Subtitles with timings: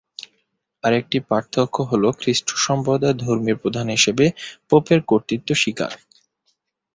[0.83, 4.25] আর একটি পার্থক্য হল খ্রিস্ট সম্প্রদায়ের ধর্মীয় প্রধান হিসেবে
[4.69, 5.91] পোপের কর্তৃত্ব স্বীকার।